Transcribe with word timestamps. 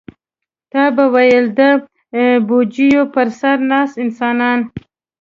تا 0.71 0.83
به 0.95 1.05
ویل 1.13 1.45
د 1.59 1.61
بوجیو 2.47 3.03
پر 3.13 3.27
سر 3.39 3.57
ناست 3.69 3.95
انسانان. 4.03 4.59